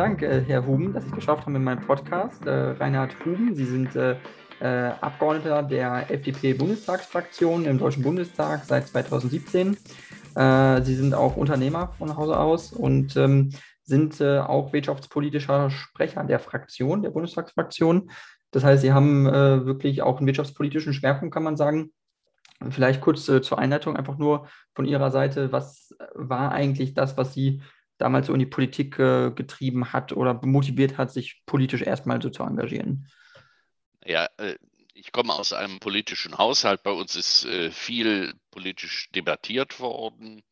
[0.00, 2.46] Dank, äh, Herr Huben, dass Sie es geschafft haben in meinem Podcast.
[2.46, 4.16] Äh, Reinhard Huben, Sie sind äh,
[4.58, 9.76] Abgeordneter der FDP-Bundestagsfraktion im Deutschen Bundestag seit 2017.
[10.36, 13.50] Äh, Sie sind auch Unternehmer von Hause aus und ähm,
[13.82, 18.10] sind auch wirtschaftspolitischer Sprecher der Fraktion, der Bundestagsfraktion.
[18.52, 21.92] Das heißt, Sie haben wirklich auch einen wirtschaftspolitischen Schwerpunkt, kann man sagen.
[22.70, 27.60] Vielleicht kurz zur Einleitung einfach nur von Ihrer Seite, was war eigentlich das, was Sie
[28.00, 32.30] damals so in die Politik äh, getrieben hat oder motiviert hat, sich politisch erstmal so
[32.30, 33.08] zu engagieren?
[34.04, 34.56] Ja, äh,
[34.94, 36.82] ich komme aus einem politischen Haushalt.
[36.82, 40.42] Bei uns ist äh, viel politisch debattiert worden.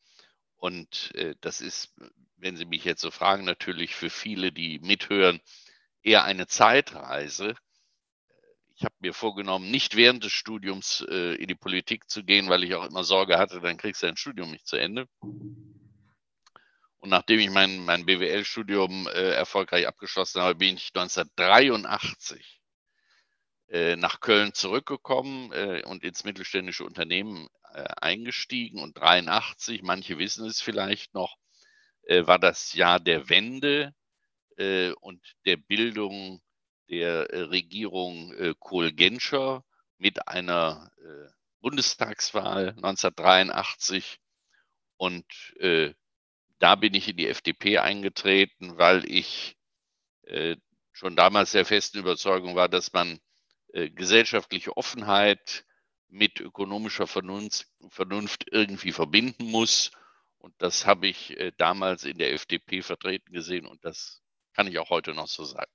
[0.56, 1.94] Und äh, das ist,
[2.36, 5.40] wenn Sie mich jetzt so fragen, natürlich für viele, die mithören,
[6.02, 7.54] eher eine Zeitreise.
[8.76, 12.76] Ich habe mir vorgenommen, nicht während des Studiums in die Politik zu gehen, weil ich
[12.76, 15.08] auch immer Sorge hatte, dann kriegst du dein Studium nicht zu Ende.
[16.98, 22.60] Und nachdem ich mein, mein BWL-Studium äh, erfolgreich abgeschlossen habe, bin ich 1983
[23.68, 28.80] äh, nach Köln zurückgekommen äh, und ins mittelständische Unternehmen äh, eingestiegen.
[28.80, 31.36] Und 83, manche wissen es vielleicht noch,
[32.02, 33.94] äh, war das Jahr der Wende
[34.56, 36.42] äh, und der Bildung
[36.90, 39.62] der Regierung Kohl-Genscher
[39.98, 40.90] mit einer
[41.60, 44.18] Bundestagswahl 1983
[44.96, 45.26] und
[46.58, 49.56] da bin ich in die FDP eingetreten, weil ich
[50.22, 50.56] äh,
[50.92, 53.20] schon damals der festen Überzeugung war, dass man
[53.72, 55.64] äh, gesellschaftliche Offenheit
[56.08, 57.66] mit ökonomischer Vernunft,
[58.50, 59.90] irgendwie verbinden muss.
[60.38, 64.22] Und das habe ich äh, damals in der FDP vertreten gesehen und das
[64.54, 65.70] kann ich auch heute noch so sagen.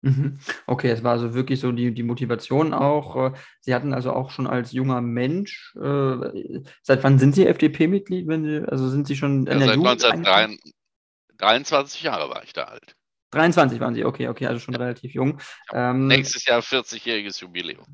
[0.00, 0.38] Mhm.
[0.66, 3.16] Okay, es war also wirklich so die, die Motivation auch.
[3.16, 8.28] Äh, Sie hatten also auch schon als junger Mensch, äh, seit wann sind Sie FDP-Mitglied?
[8.28, 12.64] Wenn Sie, also sind Sie schon in ja, der seit 1923 Jahre war ich da
[12.64, 12.94] alt.
[13.32, 14.80] 23 waren Sie, okay, okay, also schon ja.
[14.80, 15.40] relativ jung.
[15.72, 17.86] Ähm, nächstes Jahr 40-jähriges Jubiläum.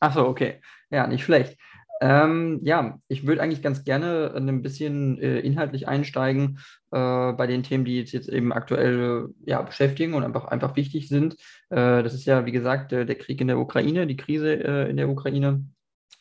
[0.00, 0.60] Ach so, okay.
[0.90, 1.56] Ja, nicht schlecht.
[2.02, 6.58] Ähm, ja, ich würde eigentlich ganz gerne ein bisschen äh, inhaltlich einsteigen
[6.92, 11.08] äh, bei den Themen, die jetzt, jetzt eben aktuell ja, beschäftigen und einfach, einfach wichtig
[11.08, 11.34] sind.
[11.68, 14.96] Äh, das ist ja, wie gesagt, der Krieg in der Ukraine, die Krise äh, in
[14.96, 15.66] der Ukraine,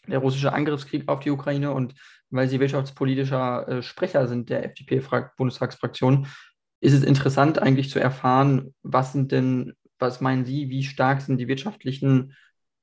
[0.07, 1.95] der russische Angriffskrieg auf die Ukraine und
[2.29, 6.27] weil Sie wirtschaftspolitischer äh, Sprecher sind der FDP-Bundestagsfraktion,
[6.81, 11.37] ist es interessant eigentlich zu erfahren, was sind denn, was meinen Sie, wie stark sind
[11.37, 12.35] die wirtschaftlichen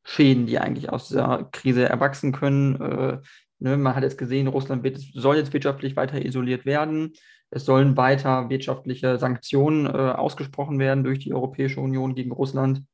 [0.09, 2.81] Schäden, die eigentlich aus dieser Krise erwachsen können.
[2.81, 3.19] Äh,
[3.59, 7.13] ne, man hat jetzt gesehen, Russland wird, soll jetzt wirtschaftlich weiter isoliert werden.
[7.51, 12.85] Es sollen weiter wirtschaftliche Sanktionen äh, ausgesprochen werden durch die Europäische Union gegen Russland.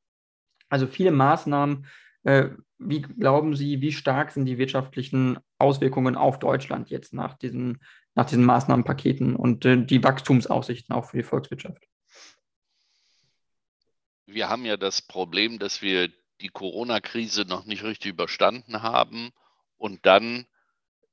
[0.70, 1.86] Also viele Maßnahmen.
[2.24, 7.82] Äh, wie glauben Sie, wie stark sind die wirtschaftlichen Auswirkungen auf Deutschland jetzt nach diesen,
[8.14, 11.86] nach diesen Maßnahmenpaketen und äh, die Wachstumsaussichten auch für die Volkswirtschaft?
[14.24, 16.08] Wir haben ja das Problem, dass wir
[16.42, 19.32] die Corona-Krise noch nicht richtig überstanden haben.
[19.76, 20.46] Und dann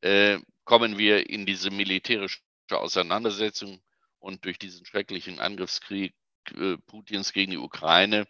[0.01, 3.81] äh, kommen wir in diese militärische Auseinandersetzung
[4.19, 6.13] und durch diesen schrecklichen Angriffskrieg
[6.55, 8.27] äh, Putins gegen die Ukraine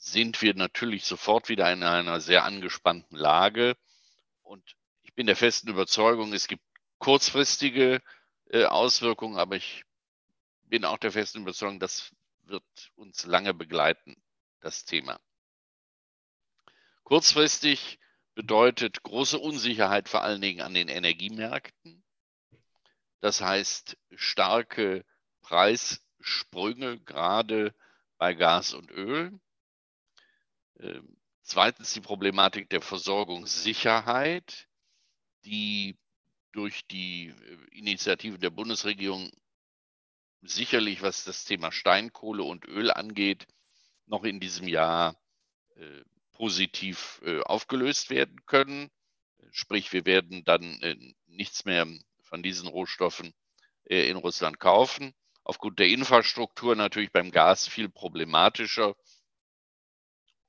[0.00, 3.76] sind wir natürlich sofort wieder in einer sehr angespannten Lage.
[4.42, 4.64] Und
[5.02, 6.64] ich bin der festen Überzeugung, es gibt
[6.98, 8.02] kurzfristige
[8.50, 9.84] äh, Auswirkungen, aber ich
[10.64, 12.14] bin auch der festen Überzeugung, das
[12.44, 12.64] wird
[12.96, 14.16] uns lange begleiten,
[14.60, 15.20] das Thema.
[17.10, 17.98] Kurzfristig
[18.36, 22.04] bedeutet große Unsicherheit vor allen Dingen an den Energiemärkten.
[23.18, 25.04] Das heißt starke
[25.42, 27.74] Preissprünge, gerade
[28.16, 29.40] bei Gas und Öl.
[30.78, 34.68] Ähm, zweitens die Problematik der Versorgungssicherheit,
[35.44, 35.98] die
[36.52, 39.32] durch die äh, Initiative der Bundesregierung
[40.42, 43.48] sicherlich, was das Thema Steinkohle und Öl angeht,
[44.06, 45.20] noch in diesem Jahr
[45.74, 46.04] äh,
[46.40, 48.90] positiv äh, aufgelöst werden können.
[49.50, 50.96] Sprich, wir werden dann äh,
[51.26, 51.86] nichts mehr
[52.22, 53.34] von diesen Rohstoffen
[53.84, 55.12] äh, in Russland kaufen.
[55.44, 58.96] Aufgrund der Infrastruktur natürlich beim Gas viel problematischer.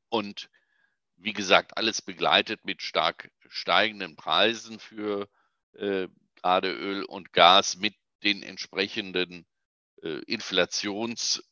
[0.07, 0.49] Und
[1.17, 5.27] wie gesagt, alles begleitet mit stark steigenden Preisen für
[5.73, 9.45] äh, gerade Öl und Gas mit den entsprechenden
[10.01, 11.43] äh, Inflationsschüben,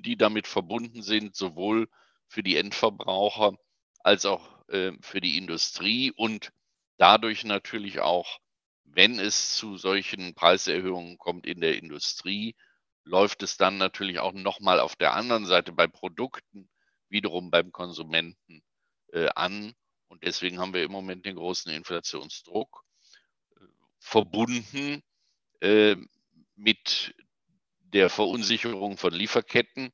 [0.00, 1.90] die damit verbunden sind, sowohl
[2.32, 3.54] für die Endverbraucher
[4.02, 6.50] als auch äh, für die Industrie und
[6.96, 8.38] dadurch natürlich auch,
[8.84, 12.56] wenn es zu solchen Preiserhöhungen kommt in der Industrie,
[13.04, 16.70] läuft es dann natürlich auch nochmal auf der anderen Seite bei Produkten
[17.10, 18.62] wiederum beim Konsumenten
[19.12, 19.74] äh, an.
[20.08, 22.82] Und deswegen haben wir im Moment den großen Inflationsdruck
[23.56, 23.64] äh,
[23.98, 25.02] verbunden
[25.60, 25.96] äh,
[26.56, 27.14] mit
[27.80, 29.92] der Verunsicherung von Lieferketten.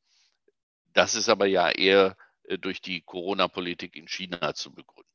[0.92, 2.16] Das ist aber ja eher
[2.56, 5.10] durch die Corona-Politik in China zu begründen.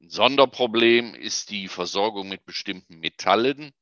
[0.00, 3.72] Ein Sonderproblem ist die Versorgung mit bestimmten Metallen.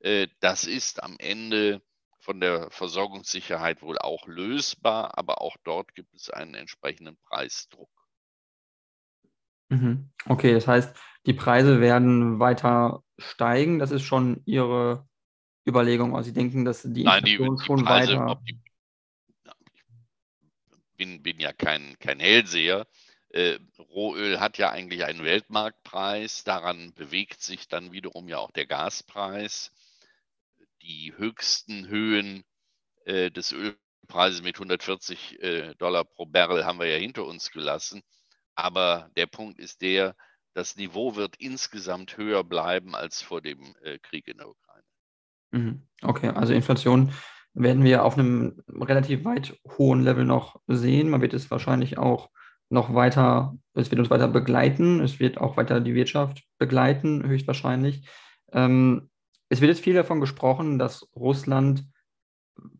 [0.00, 1.82] Äh, das ist am Ende
[2.20, 7.90] von der Versorgungssicherheit wohl auch lösbar, aber auch dort gibt es einen entsprechenden Preisdruck.
[9.70, 10.10] Mhm.
[10.26, 10.96] Okay, das heißt,
[11.26, 13.78] die Preise werden weiter steigen.
[13.78, 15.08] Das ist schon Ihre
[15.66, 16.16] Überlegung.
[16.16, 18.40] Also Sie denken, dass die Nein, die, die schon Preise, weiter.
[18.46, 18.69] Die, ich
[21.00, 22.86] bin, bin ja kein, kein Hellseher.
[23.30, 26.44] Äh, Rohöl hat ja eigentlich einen Weltmarktpreis.
[26.44, 29.72] Daran bewegt sich dann wiederum ja auch der Gaspreis
[30.82, 32.44] die höchsten Höhen
[33.04, 38.02] äh, des Ölpreises mit 140 äh, Dollar pro Barrel haben wir ja hinter uns gelassen.
[38.54, 40.14] Aber der Punkt ist der,
[40.52, 44.86] das Niveau wird insgesamt höher bleiben als vor dem äh, Krieg in der Ukraine.
[45.52, 45.88] Mhm.
[46.02, 47.14] Okay, also Inflation
[47.54, 51.10] werden wir auf einem relativ weit hohen Level noch sehen.
[51.10, 52.30] Man wird es wahrscheinlich auch
[52.68, 58.08] noch weiter, es wird uns weiter begleiten, es wird auch weiter die Wirtschaft begleiten, höchstwahrscheinlich.
[58.52, 59.10] Ähm,
[59.48, 61.84] es wird jetzt viel davon gesprochen, dass Russland,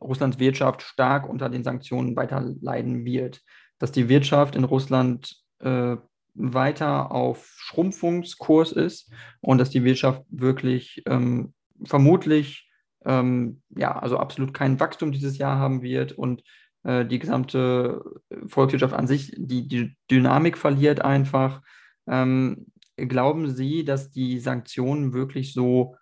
[0.01, 3.43] Russlands Wirtschaft stark unter den Sanktionen weiter leiden wird,
[3.79, 5.97] dass die Wirtschaft in Russland äh,
[6.35, 11.53] weiter auf Schrumpfungskurs ist und dass die Wirtschaft wirklich ähm,
[11.85, 12.70] vermutlich
[13.05, 16.43] ähm, ja, also absolut kein Wachstum dieses Jahr haben wird und
[16.83, 18.03] äh, die gesamte
[18.47, 21.63] Volkswirtschaft an sich die, die Dynamik verliert einfach.
[22.07, 22.67] Ähm,
[22.97, 25.97] glauben Sie, dass die Sanktionen wirklich so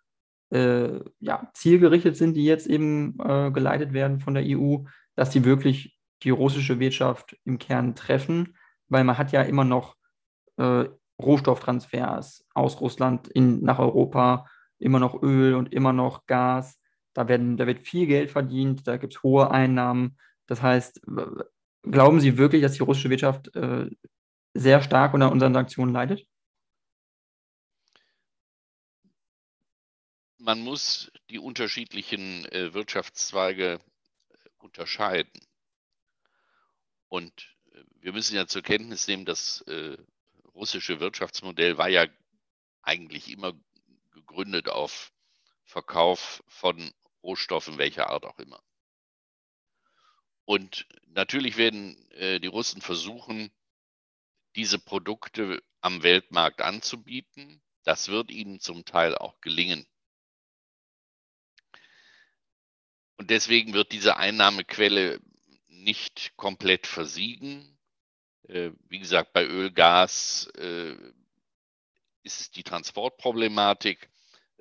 [0.51, 4.79] äh, ja, zielgerichtet sind, die jetzt eben äh, geleitet werden von der EU,
[5.15, 8.57] dass die wirklich die russische Wirtschaft im Kern treffen,
[8.89, 9.95] weil man hat ja immer noch
[10.57, 10.87] äh,
[11.21, 14.47] Rohstofftransfers aus Russland in, nach Europa,
[14.79, 16.78] immer noch Öl und immer noch Gas.
[17.19, 20.17] Da, werden, da wird viel Geld verdient, da gibt es hohe Einnahmen.
[20.47, 21.03] Das heißt,
[21.83, 23.91] glauben Sie wirklich, dass die russische Wirtschaft äh,
[24.55, 26.27] sehr stark unter unseren Sanktionen leidet?
[30.49, 35.47] man muss die unterschiedlichen äh, Wirtschaftszweige äh, unterscheiden.
[37.09, 39.99] Und äh, wir müssen ja zur Kenntnis nehmen, das äh,
[40.55, 42.07] russische Wirtschaftsmodell war ja
[42.81, 43.53] eigentlich immer
[44.13, 45.13] gegründet auf
[45.65, 46.93] Verkauf von
[47.29, 48.63] Rohstoffen welcher Art auch immer.
[50.47, 53.51] Und natürlich werden äh, die Russen versuchen,
[54.57, 57.61] diese Produkte am Weltmarkt anzubieten.
[57.85, 59.87] Das wird ihnen zum Teil auch gelingen.
[63.19, 65.21] Und deswegen wird diese Einnahmequelle
[65.67, 67.79] nicht komplett versiegen.
[68.45, 70.97] Äh, wie gesagt, bei Öl, Gas äh,
[72.23, 74.09] ist die Transportproblematik.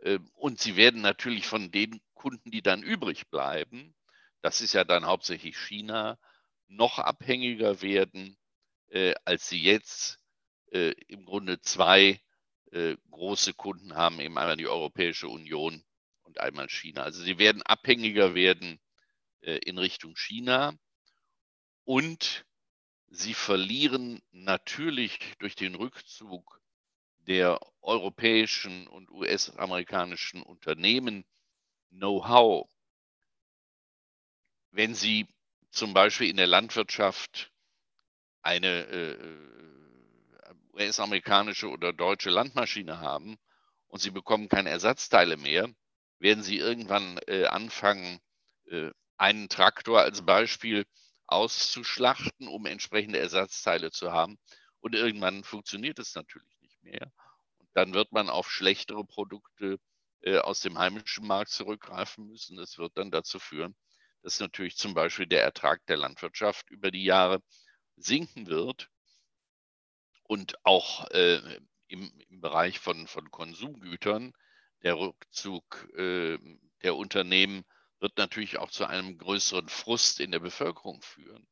[0.02, 3.96] Äh, und sie werden natürlich von den Kunden, die dann übrig bleiben,
[4.42, 6.18] das ist ja dann hauptsächlich China,
[6.68, 8.38] noch abhängiger werden,
[9.26, 10.20] als sie jetzt
[10.72, 12.22] im Grunde zwei
[13.10, 15.84] große Kunden haben, eben einmal die Europäische Union
[16.24, 17.04] und einmal China.
[17.04, 18.80] Also sie werden abhängiger werden
[19.42, 20.74] äh, in Richtung China
[21.86, 22.46] und
[23.08, 26.62] sie verlieren natürlich durch den Rückzug
[27.20, 31.26] der europäischen und US-amerikanischen Unternehmen
[31.90, 32.70] Know-how.
[34.72, 35.28] Wenn sie
[35.72, 37.52] zum Beispiel in der Landwirtschaft
[38.42, 39.48] eine äh,
[40.74, 43.38] US-amerikanische oder deutsche Landmaschine haben
[43.88, 45.70] und sie bekommen keine Ersatzteile mehr,
[46.20, 48.20] werden sie irgendwann äh, anfangen,
[48.66, 50.86] äh, einen Traktor als Beispiel
[51.28, 54.38] auszuschlachten, um entsprechende Ersatzteile zu haben.
[54.80, 57.12] Und irgendwann funktioniert es natürlich nicht mehr.
[57.58, 59.78] Und dann wird man auf schlechtere Produkte äh,
[60.26, 62.58] aus dem heimischen Markt zurückgreifen müssen.
[62.58, 63.76] Das wird dann dazu führen,
[64.24, 67.42] dass natürlich zum Beispiel der Ertrag der Landwirtschaft über die Jahre
[67.96, 68.90] sinken wird
[70.24, 74.34] und auch äh, im, im, Bereich von, von Konsumgütern
[74.84, 76.38] der Rückzug äh,
[76.84, 77.64] der Unternehmen
[78.00, 81.48] wird natürlich auch zu einem größeren Frust in der Bevölkerung führen.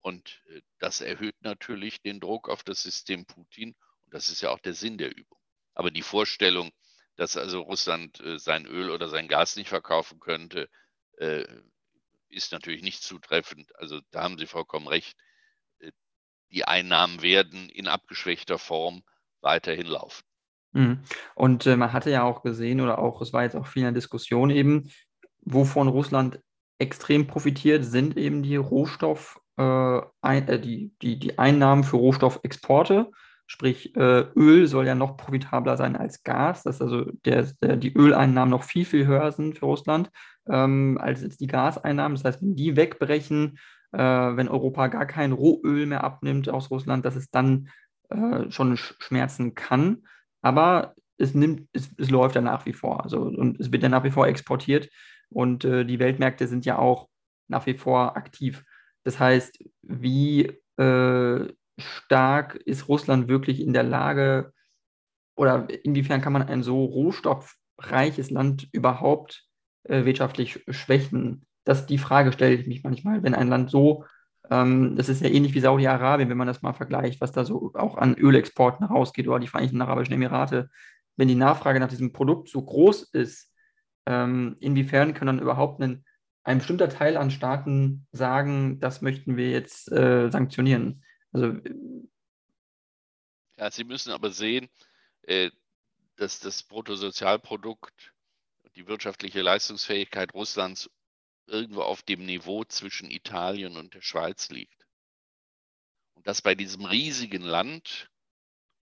[0.00, 3.74] Und äh, das erhöht natürlich den Druck auf das System Putin.
[4.04, 5.38] Und das ist ja auch der Sinn der Übung.
[5.74, 6.70] Aber die Vorstellung,
[7.16, 10.68] dass also Russland äh, sein Öl oder sein Gas nicht verkaufen könnte,
[11.18, 11.44] äh,
[12.28, 13.74] ist natürlich nicht zutreffend.
[13.76, 15.16] Also da haben Sie vollkommen recht.
[16.50, 19.02] Die Einnahmen werden in abgeschwächter Form
[19.40, 20.24] weiterhin laufen.
[20.72, 21.00] Mhm.
[21.34, 23.86] Und äh, man hatte ja auch gesehen, oder auch, es war jetzt auch viel in
[23.86, 24.90] der Diskussion eben,
[25.40, 26.40] wovon Russland
[26.78, 33.10] extrem profitiert, sind eben die Rohstoff, äh, äh, die, die, die Einnahmen für Rohstoffexporte.
[33.52, 37.92] Sprich, äh, Öl soll ja noch profitabler sein als Gas, dass also der, der, die
[37.92, 40.10] Öleinnahmen noch viel, viel höher sind für Russland
[40.48, 42.16] ähm, als jetzt die Gaseinnahmen.
[42.16, 43.58] Das heißt, wenn die wegbrechen,
[43.92, 47.68] äh, wenn Europa gar kein Rohöl mehr abnimmt aus Russland, dass es dann
[48.08, 50.04] äh, schon schmerzen kann.
[50.40, 53.04] Aber es, nimmt, es, es läuft ja nach wie vor.
[53.04, 54.88] Also, und es wird ja nach wie vor exportiert.
[55.28, 57.10] Und äh, die Weltmärkte sind ja auch
[57.48, 58.64] nach wie vor aktiv.
[59.04, 64.52] Das heißt, wie äh, stark ist Russland wirklich in der Lage
[65.36, 69.44] oder inwiefern kann man ein so rohstoffreiches Land überhaupt
[69.84, 71.46] äh, wirtschaftlich schwächen?
[71.64, 74.04] Das die Frage stelle ich mich manchmal, wenn ein Land so,
[74.50, 77.72] ähm, das ist ja ähnlich wie Saudi-Arabien, wenn man das mal vergleicht, was da so
[77.74, 80.68] auch an Ölexporten rausgeht oder die Vereinigten Arabischen Emirate,
[81.16, 83.52] wenn die Nachfrage nach diesem Produkt so groß ist,
[84.06, 86.04] ähm, inwiefern kann dann überhaupt ein,
[86.44, 91.04] ein bestimmter Teil an Staaten sagen, das möchten wir jetzt äh, sanktionieren?
[91.32, 91.60] Also,
[93.56, 94.68] ja, Sie müssen aber sehen,
[95.22, 95.50] äh,
[96.16, 98.12] dass das Bruttosozialprodukt,
[98.76, 100.90] die wirtschaftliche Leistungsfähigkeit Russlands
[101.46, 104.86] irgendwo auf dem Niveau zwischen Italien und der Schweiz liegt.
[106.14, 108.10] Und dass bei diesem riesigen Land,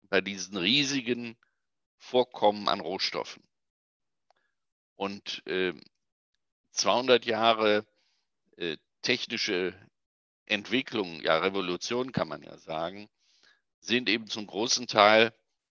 [0.09, 1.37] bei diesen riesigen
[1.97, 3.43] Vorkommen an Rohstoffen
[4.95, 5.73] und äh,
[6.71, 7.85] 200 Jahre
[8.57, 9.73] äh, technische
[10.49, 13.09] Entwicklung, ja Revolution kann man ja sagen,
[13.79, 15.33] sind eben zum großen Teil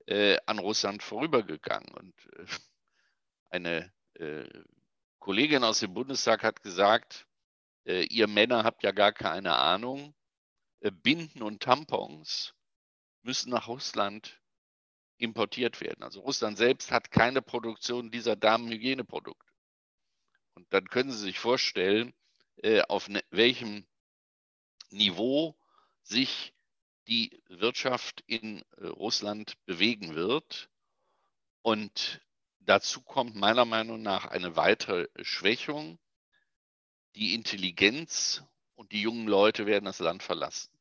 [0.08, 1.94] äh, an Russland vorübergegangen.
[1.94, 2.46] Und äh,
[3.50, 4.46] eine äh,
[5.20, 7.28] Kollegin aus dem Bundestag hat gesagt,
[7.86, 10.14] äh, ihr Männer habt ja gar keine Ahnung,
[10.82, 12.54] äh, Binden und Tampons
[13.22, 14.42] müssen nach Russland
[15.18, 16.04] importiert werden.
[16.04, 19.52] Also Russland selbst hat keine Produktion dieser Damenhygieneprodukte.
[20.56, 22.14] Und dann können Sie sich vorstellen,
[22.58, 23.86] äh, auf ne, welchem
[24.94, 25.58] Niveau
[26.04, 26.54] sich
[27.08, 30.70] die Wirtschaft in äh, Russland bewegen wird.
[31.62, 32.22] Und
[32.60, 36.00] dazu kommt meiner Meinung nach eine weitere Schwächung.
[37.16, 38.44] Die Intelligenz
[38.76, 40.72] und die jungen Leute werden das Land verlassen.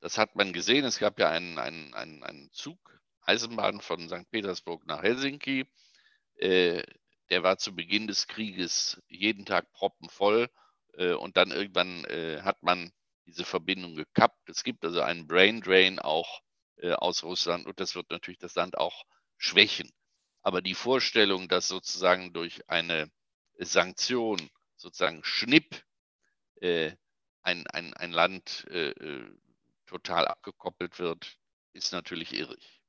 [0.00, 0.84] Das hat man gesehen.
[0.84, 4.30] Es gab ja einen, einen, einen, einen Zug, Eisenbahn von St.
[4.30, 5.66] Petersburg nach Helsinki.
[6.36, 6.82] Äh,
[7.30, 10.50] der war zu Beginn des Krieges jeden Tag proppenvoll.
[10.96, 12.92] Äh, und dann irgendwann äh, hat man
[13.26, 14.48] diese Verbindung gekappt.
[14.48, 16.40] Es gibt also einen Brain Drain auch
[16.76, 19.04] äh, aus Russland und das wird natürlich das Land auch
[19.38, 19.90] schwächen.
[20.42, 23.10] Aber die Vorstellung, dass sozusagen durch eine
[23.58, 25.82] Sanktion, sozusagen Schnipp,
[26.60, 26.96] ein,
[27.42, 28.66] ein, ein Land
[29.86, 31.36] total abgekoppelt wird,
[31.72, 32.82] ist natürlich irrig.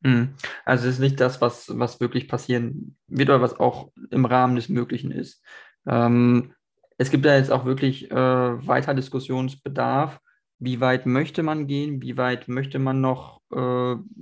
[0.00, 0.34] Mhm.
[0.64, 4.56] Also es ist nicht das, was, was wirklich passieren wird oder was auch im Rahmen
[4.56, 5.42] des Möglichen ist.
[5.86, 6.54] Ähm,
[6.98, 10.20] es gibt da jetzt auch wirklich äh, weiter Diskussionsbedarf.
[10.58, 12.02] Wie weit möchte man gehen?
[12.02, 13.56] Wie weit möchte man noch äh,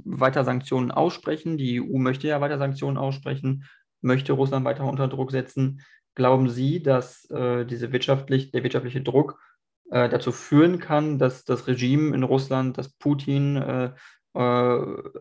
[0.04, 1.56] weiter Sanktionen aussprechen?
[1.56, 3.64] Die EU möchte ja weiter Sanktionen aussprechen,
[4.02, 5.80] möchte Russland weiter unter Druck setzen.
[6.14, 9.38] Glauben Sie, dass äh, diese wirtschaftlich, der wirtschaftliche Druck
[9.90, 13.92] äh, dazu führen kann, dass das Regime in Russland, dass Putin äh,
[14.35, 14.78] äh,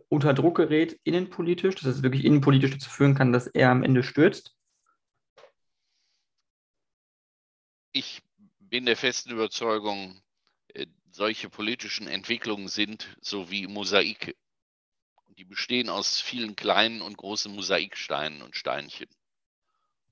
[0.09, 4.03] unter Druck gerät, innenpolitisch, dass es wirklich innenpolitisch dazu führen kann, dass er am Ende
[4.03, 4.54] stürzt?
[7.97, 8.21] Ich
[8.59, 10.21] bin der festen Überzeugung,
[10.73, 14.35] äh, solche politischen Entwicklungen sind so wie Mosaike.
[15.37, 19.07] Die bestehen aus vielen kleinen und großen Mosaiksteinen und Steinchen.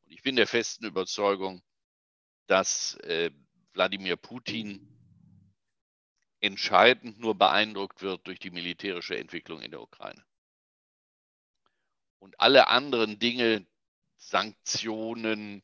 [0.01, 1.61] Und ich bin der festen Überzeugung,
[2.47, 3.31] dass äh,
[3.73, 4.87] Wladimir Putin
[6.39, 10.23] entscheidend nur beeindruckt wird durch die militärische Entwicklung in der Ukraine.
[12.19, 13.67] Und alle anderen Dinge,
[14.15, 15.63] Sanktionen,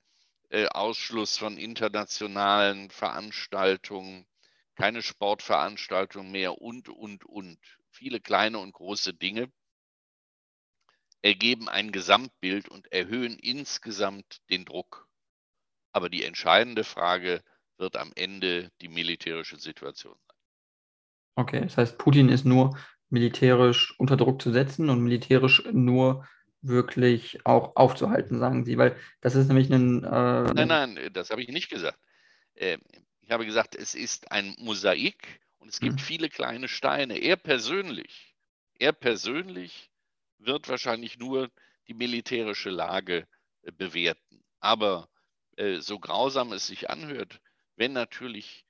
[0.49, 4.25] äh, Ausschluss von internationalen Veranstaltungen,
[4.75, 7.59] keine Sportveranstaltungen mehr und, und, und.
[7.91, 9.51] Viele kleine und große Dinge
[11.21, 15.07] ergeben ein Gesamtbild und erhöhen insgesamt den Druck.
[15.91, 17.43] Aber die entscheidende Frage
[17.77, 20.37] wird am Ende die militärische Situation sein.
[21.35, 22.77] Okay, das heißt, Putin ist nur
[23.09, 26.27] militärisch unter Druck zu setzen und militärisch nur
[26.61, 30.03] wirklich auch aufzuhalten, sagen Sie, weil das ist nämlich ein.
[30.03, 31.99] Äh, nein, nein, das habe ich nicht gesagt.
[32.55, 32.77] Äh,
[33.21, 35.99] ich habe gesagt, es ist ein Mosaik und es gibt mhm.
[35.99, 37.17] viele kleine Steine.
[37.17, 38.35] Er persönlich,
[38.79, 39.89] er persönlich
[40.37, 41.49] wird wahrscheinlich nur
[41.87, 43.27] die militärische Lage
[43.61, 44.43] äh, bewerten.
[44.59, 45.09] Aber
[45.57, 47.39] äh, so grausam es sich anhört,
[47.75, 48.65] wenn natürlich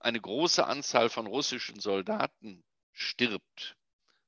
[0.00, 3.76] eine große Anzahl von russischen Soldaten stirbt,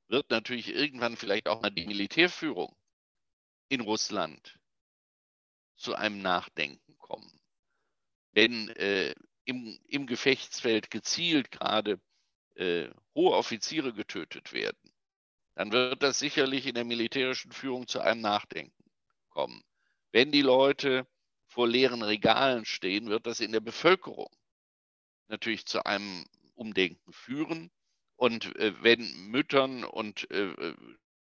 [0.08, 2.76] wird natürlich irgendwann vielleicht auch mal die Militärführung
[3.68, 4.58] in Russland
[5.76, 7.40] zu einem Nachdenken kommen.
[8.32, 12.00] Wenn äh, im, im, Gefechtsfeld gezielt gerade
[12.54, 14.92] äh, hohe Offiziere getötet werden,
[15.54, 18.84] dann wird das sicherlich in der militärischen Führung zu einem Nachdenken
[19.28, 19.62] kommen.
[20.12, 21.06] Wenn die Leute
[21.46, 24.28] vor leeren Regalen stehen, wird das in der Bevölkerung
[25.28, 27.70] natürlich zu einem Umdenken führen.
[28.16, 30.74] Und äh, wenn Müttern und äh, äh,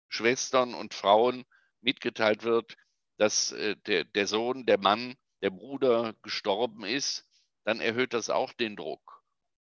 [0.09, 1.45] Schwestern und Frauen
[1.81, 2.77] mitgeteilt wird,
[3.17, 7.27] dass äh, der, der Sohn, der Mann, der Bruder gestorben ist,
[7.65, 9.23] dann erhöht das auch den Druck.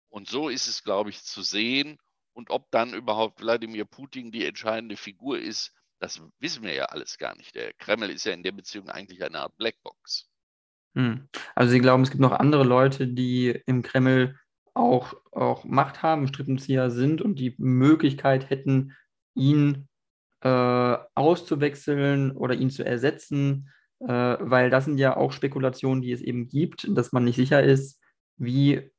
[0.09, 1.97] Und so ist es, glaube ich, zu sehen.
[2.33, 7.17] Und ob dann überhaupt Wladimir Putin die entscheidende Figur ist, das wissen wir ja alles
[7.17, 7.55] gar nicht.
[7.55, 10.29] Der Kreml ist ja in der Beziehung eigentlich eine Art Blackbox.
[10.95, 11.27] Hm.
[11.55, 14.39] Also Sie glauben, es gibt noch andere Leute, die im Kreml
[14.79, 18.93] auch, auch Macht haben, Strippenzieher sind und die Möglichkeit hätten,
[19.35, 19.87] ihn
[20.41, 23.69] äh, auszuwechseln oder ihn zu ersetzen,
[23.99, 27.61] äh, weil das sind ja auch Spekulationen, die es eben gibt, dass man nicht sicher
[27.61, 28.01] ist,
[28.37, 28.89] wie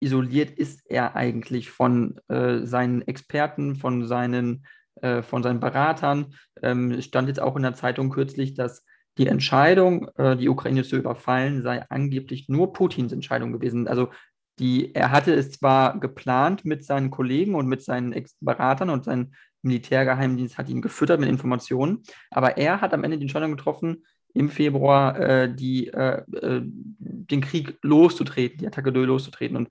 [0.00, 4.66] isoliert ist er eigentlich von äh, seinen Experten, von seinen,
[5.00, 6.34] äh, von seinen Beratern.
[6.62, 8.84] Ähm, stand jetzt auch in der Zeitung kürzlich, dass
[9.18, 13.88] die Entscheidung, äh, die Ukraine zu überfallen, sei angeblich nur Putins Entscheidung gewesen.
[13.88, 14.10] Also
[14.58, 19.34] die, er hatte es zwar geplant mit seinen Kollegen und mit seinen Ex-Beratern und sein
[19.62, 24.50] Militärgeheimdienst hat ihn gefüttert mit Informationen, aber er hat am Ende die Entscheidung getroffen, im
[24.50, 29.56] Februar äh, die, äh, äh, den Krieg loszutreten, die Attacke loszutreten.
[29.56, 29.68] Und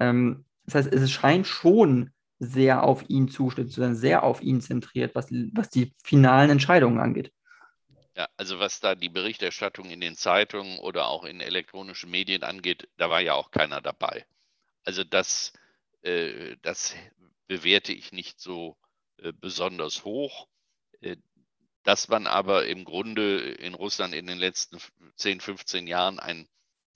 [0.00, 4.60] ähm, das heißt, es scheint schon sehr auf ihn zuschnitt zu sein, sehr auf ihn
[4.60, 7.30] zentriert, was, was die finalen Entscheidungen angeht.
[8.16, 12.88] Ja, also was da die Berichterstattung in den Zeitungen oder auch in elektronischen Medien angeht,
[12.96, 14.26] da war ja auch keiner dabei.
[14.84, 15.52] Also das,
[16.00, 16.94] äh, das
[17.46, 18.78] bewerte ich nicht so
[19.18, 20.48] äh, besonders hoch.
[21.02, 21.16] Äh,
[21.82, 24.78] dass man aber im Grunde in Russland in den letzten
[25.16, 26.48] 10, 15 Jahren ein,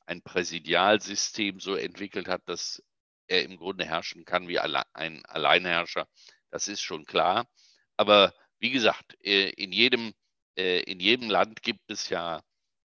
[0.07, 2.83] ein Präsidialsystem so entwickelt hat, dass
[3.29, 6.09] er im Grunde herrschen kann wie ein Alleinherrscher,
[6.51, 7.47] das ist schon klar.
[7.97, 10.15] Aber wie gesagt, äh, in jedem
[10.57, 12.43] äh, in jedem Land gibt es ja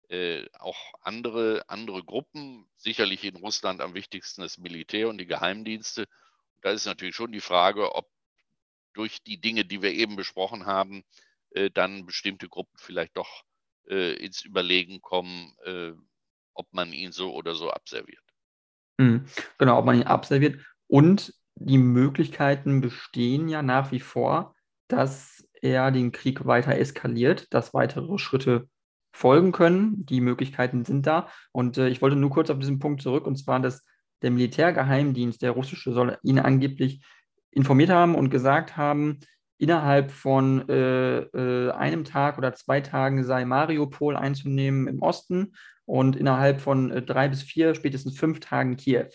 [0.10, 2.68] äh, auch andere, andere Gruppen.
[2.76, 6.08] Sicherlich in Russland am wichtigsten das Militär und die Geheimdienste.
[6.62, 8.10] Da ist natürlich schon die Frage, ob
[8.94, 11.04] durch die Dinge, die wir eben besprochen haben,
[11.52, 13.44] äh, dann bestimmte Gruppen vielleicht doch
[13.86, 15.54] ins Überlegen kommen,
[16.54, 18.24] ob man ihn so oder so abserviert.
[18.98, 19.26] Mhm.
[19.58, 20.66] Genau, ob man ihn abserviert.
[20.88, 24.56] Und die Möglichkeiten bestehen ja nach wie vor,
[24.88, 28.68] dass er den Krieg weiter eskaliert, dass weitere Schritte
[29.12, 30.06] folgen können.
[30.06, 31.30] Die Möglichkeiten sind da.
[31.52, 33.86] Und äh, ich wollte nur kurz auf diesen Punkt zurück, und zwar, dass
[34.22, 37.04] der Militärgeheimdienst, der russische, soll ihn angeblich
[37.52, 39.20] informiert haben und gesagt haben,
[39.58, 45.54] innerhalb von äh, äh, einem Tag oder zwei Tagen sei Mariupol einzunehmen im Osten
[45.86, 49.10] und innerhalb von äh, drei bis vier, spätestens fünf Tagen Kiew.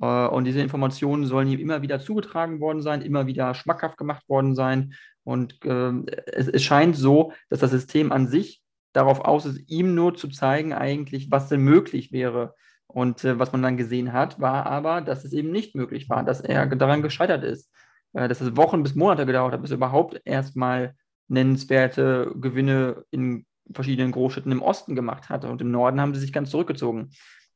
[0.00, 4.28] Äh, und diese Informationen sollen ihm immer wieder zugetragen worden sein, immer wieder schmackhaft gemacht
[4.28, 4.94] worden sein.
[5.22, 5.92] Und äh,
[6.26, 10.72] es, scheint so, dass das System an sich darauf aus ist, ihm nur zu zeigen,
[10.72, 12.54] eigentlich, was denn möglich wäre.
[12.86, 16.24] Und äh, was man dann gesehen hat, war aber, dass es eben nicht möglich war,
[16.24, 17.70] dass er daran gescheitert ist.
[18.12, 20.94] Äh, dass es Wochen bis Monate gedauert hat, bis er überhaupt erstmal
[21.28, 25.44] nennenswerte Gewinne in verschiedenen Großstädten im Osten gemacht hat.
[25.44, 27.10] Und im Norden haben sie sich ganz zurückgezogen.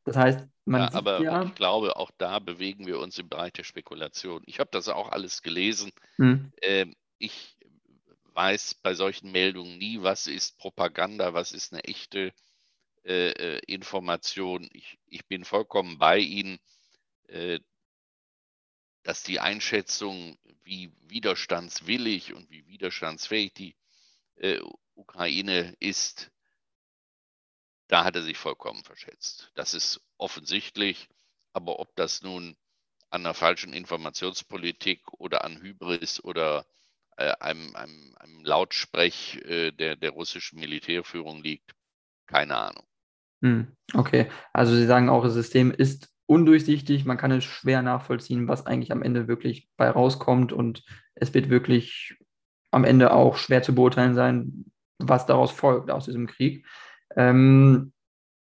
[0.04, 3.52] Das heißt, man ja, aber ja, ich glaube, auch da bewegen wir uns im Bereich
[3.52, 4.42] der Spekulation.
[4.46, 5.92] Ich habe das auch alles gelesen.
[6.16, 6.52] Hm.
[6.62, 7.56] Ähm, ich
[8.32, 12.32] weiß bei solchen Meldungen nie, was ist Propaganda, was ist eine echte
[13.04, 14.68] äh, äh Information.
[14.72, 16.58] Ich, ich, bin vollkommen bei Ihnen,
[17.28, 17.60] äh,
[19.02, 23.76] dass die Einschätzung, wie widerstandswillig und wie widerstandsfähig die
[24.36, 24.60] äh,
[24.94, 26.30] Ukraine ist,
[27.88, 29.50] da hat er sich vollkommen verschätzt.
[29.54, 31.08] Das ist offensichtlich,
[31.52, 32.56] aber ob das nun
[33.10, 36.64] an der falschen Informationspolitik oder an Hybris oder
[37.18, 41.74] äh, einem, einem, einem Lautsprech äh, der, der russischen Militärführung liegt.
[42.26, 42.84] Keine Ahnung.
[43.42, 48.48] Hm, okay, also Sie sagen auch, das System ist undurchsichtig, man kann es schwer nachvollziehen,
[48.48, 50.82] was eigentlich am Ende wirklich bei rauskommt und
[51.14, 52.16] es wird wirklich
[52.70, 56.66] am Ende auch schwer zu beurteilen sein, was daraus folgt aus diesem Krieg.
[57.14, 57.92] Ähm,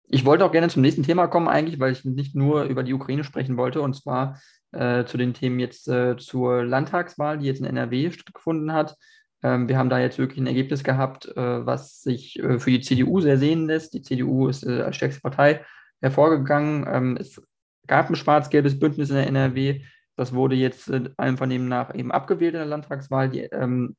[0.07, 2.93] ich wollte auch gerne zum nächsten Thema kommen, eigentlich, weil ich nicht nur über die
[2.93, 4.39] Ukraine sprechen wollte, und zwar
[4.71, 8.95] äh, zu den Themen jetzt äh, zur Landtagswahl, die jetzt in NRW stattgefunden hat.
[9.43, 12.81] Ähm, wir haben da jetzt wirklich ein Ergebnis gehabt, äh, was sich äh, für die
[12.81, 13.93] CDU sehr sehen lässt.
[13.93, 15.63] Die CDU ist äh, als stärkste Partei
[16.01, 16.85] hervorgegangen.
[16.89, 17.41] Ähm, es
[17.87, 19.81] gab ein schwarz-gelbes Bündnis in der NRW.
[20.15, 23.29] Das wurde jetzt äh, allem Vernehmen nach eben abgewählt in der Landtagswahl.
[23.29, 23.95] Die ähm,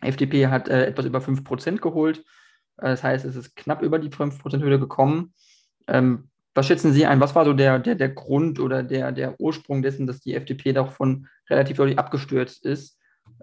[0.00, 2.24] FDP hat etwas über 5% geholt.
[2.76, 5.34] Das heißt, es ist knapp über die 5%-Hürde gekommen.
[5.86, 7.20] Ähm, was schätzen Sie ein?
[7.20, 10.72] Was war so der, der, der Grund oder der, der Ursprung dessen, dass die FDP
[10.72, 12.98] davon relativ deutlich abgestürzt ist?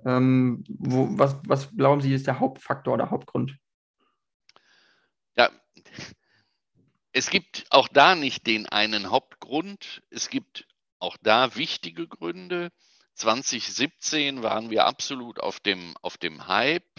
[0.05, 3.57] Ähm, wo, was, was glauben Sie, ist der Hauptfaktor oder Hauptgrund?
[5.35, 5.49] Ja,
[7.13, 10.01] es gibt auch da nicht den einen Hauptgrund.
[10.09, 10.67] Es gibt
[10.99, 12.71] auch da wichtige Gründe.
[13.15, 16.90] 2017 waren wir absolut auf dem, auf dem Hype,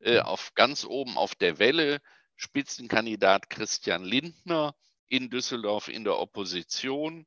[0.00, 2.00] äh, auf ganz oben auf der Welle.
[2.36, 4.74] Spitzenkandidat Christian Lindner
[5.08, 7.26] in Düsseldorf in der Opposition,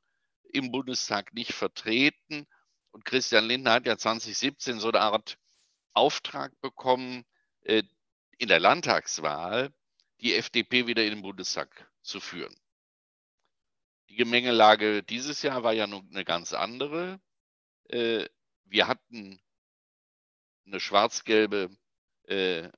[0.51, 2.47] im Bundestag nicht vertreten.
[2.91, 5.38] Und Christian Lindner hat ja 2017 so eine Art
[5.93, 7.25] Auftrag bekommen,
[7.62, 7.83] äh,
[8.38, 9.71] in der Landtagswahl
[10.21, 12.55] die FDP wieder in den Bundestag zu führen.
[14.09, 17.19] Die Gemengelage dieses Jahr war ja nun eine ganz andere.
[17.89, 18.27] Äh,
[18.65, 19.39] wir hatten
[20.65, 21.69] eine schwarz-gelbe
[22.27, 22.69] äh,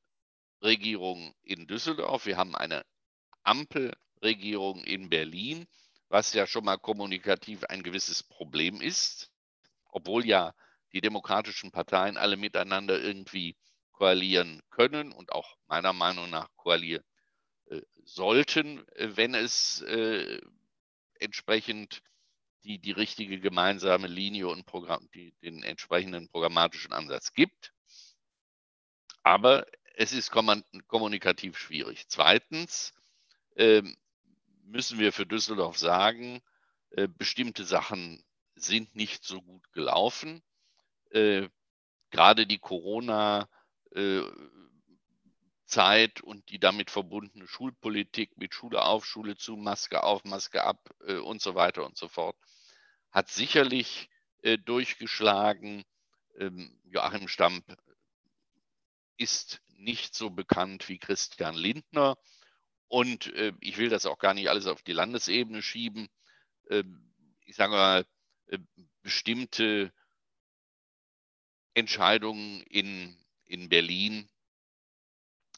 [0.61, 2.25] Regierung in Düsseldorf.
[2.25, 2.83] Wir haben eine
[3.43, 5.65] Ampelregierung in Berlin,
[6.09, 9.31] was ja schon mal kommunikativ ein gewisses Problem ist,
[9.91, 10.53] obwohl ja
[10.93, 13.55] die demokratischen Parteien alle miteinander irgendwie
[13.91, 17.03] koalieren können und auch meiner Meinung nach koalieren
[17.67, 20.39] äh, sollten, äh, wenn es äh,
[21.19, 22.01] entsprechend
[22.63, 27.73] die, die richtige gemeinsame Linie und Programm, die, den entsprechenden programmatischen Ansatz gibt.
[29.25, 32.05] Aber es ist kommunikativ schwierig.
[32.09, 32.93] Zweitens
[33.55, 33.81] äh,
[34.65, 36.43] müssen wir für Düsseldorf sagen,
[36.91, 40.43] äh, bestimmte Sachen sind nicht so gut gelaufen.
[41.09, 41.49] Äh,
[42.11, 43.49] gerade die Corona-
[43.95, 44.21] äh,
[45.65, 50.87] Zeit und die damit verbundene Schulpolitik mit Schule auf, Schule zu, Maske auf, Maske ab
[50.99, 52.37] und so weiter und so fort
[53.11, 54.07] hat sicherlich
[54.65, 55.83] durchgeschlagen.
[56.37, 57.65] Ähm, Joachim Stamp
[59.17, 62.17] ist nicht so bekannt wie Christian Lindner.
[62.87, 66.07] Und äh, ich will das auch gar nicht alles auf die Landesebene schieben.
[66.69, 66.83] Äh,
[67.45, 68.05] ich sage mal,
[68.47, 68.59] äh,
[69.01, 69.91] bestimmte
[71.73, 74.29] Entscheidungen in, in Berlin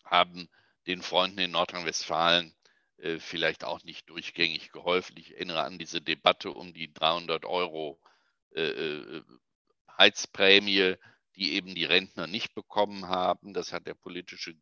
[0.03, 0.49] haben
[0.87, 2.55] den Freunden in Nordrhein-Westfalen
[2.97, 5.15] äh, vielleicht auch nicht durchgängig geholfen.
[5.17, 7.99] Ich erinnere an diese Debatte um die 300 Euro
[8.55, 9.23] äh, äh,
[9.97, 10.95] Heizprämie,
[11.37, 13.53] die eben die Rentner nicht bekommen haben.
[13.53, 14.55] Das hat der politische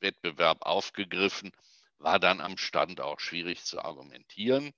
[0.00, 1.52] Wettbewerb aufgegriffen,
[1.98, 4.72] war dann am Stand auch schwierig zu argumentieren.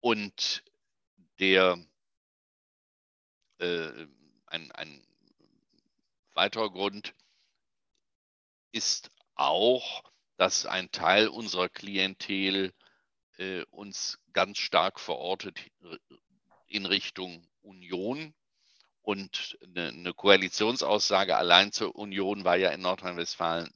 [0.00, 0.64] Und
[1.38, 1.78] der
[3.58, 4.06] äh,
[4.46, 5.06] ein, ein
[6.32, 7.14] weiterer Grund
[8.72, 10.02] ist auch,
[10.38, 12.72] dass ein Teil unserer Klientel
[13.36, 15.60] äh, uns ganz stark verortet
[16.66, 18.34] in Richtung Union
[19.02, 23.68] und eine, eine Koalitionsaussage allein zur Union war ja in Nordrhein-Westfalen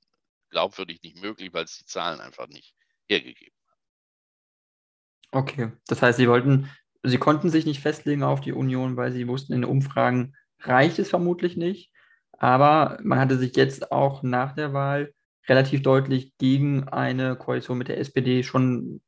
[0.50, 2.74] glaubwürdig nicht möglich, weil es die Zahlen einfach nicht
[3.08, 5.42] hergegeben haben.
[5.42, 6.70] Okay, das heißt, Sie wollten,
[7.02, 10.98] Sie konnten sich nicht festlegen auf die Union, weil Sie wussten, in den Umfragen reicht
[10.98, 11.92] es vermutlich nicht.
[12.38, 15.12] Aber man hatte sich jetzt auch nach der Wahl
[15.48, 19.00] relativ deutlich gegen eine Koalition mit der SPD schon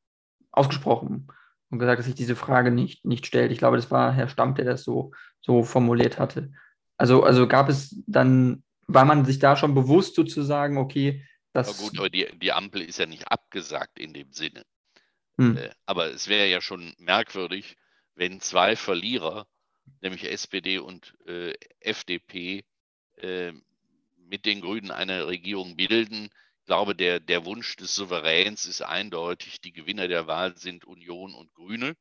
[0.51, 1.29] ausgesprochen
[1.71, 3.53] und gesagt, dass sich diese Frage nicht, nicht stellt.
[3.53, 6.53] Ich glaube, das war Herr Stamp, der das so, so formuliert hatte.
[6.97, 11.69] Also, also gab es dann, war man sich da schon bewusst sozusagen, okay, das.
[11.69, 14.65] Aber gut, aber die, die Ampel ist ja nicht abgesagt in dem Sinne.
[15.39, 15.57] Hm.
[15.57, 17.77] Äh, aber es wäre ja schon merkwürdig,
[18.15, 19.47] wenn zwei Verlierer,
[20.01, 22.65] nämlich SPD und äh, FDP,
[23.17, 23.53] äh,
[24.17, 26.29] mit den Grünen eine Regierung bilden
[26.69, 29.61] glaube, der, der Wunsch des Souveräns ist eindeutig.
[29.63, 31.97] Die Gewinner der Wahl sind Union und Grüne.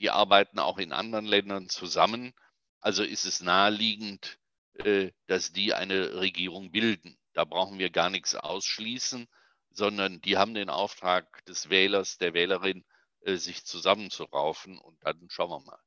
[0.00, 2.32] Die arbeiten auch in anderen Ländern zusammen.
[2.80, 4.38] Also ist es naheliegend,
[4.74, 7.16] äh, dass die eine Regierung bilden.
[7.34, 9.26] Da brauchen wir gar nichts ausschließen,
[9.70, 12.84] sondern die haben den Auftrag des Wählers, der Wählerin,
[13.20, 15.78] äh, sich zusammenzuraufen und dann schauen wir mal.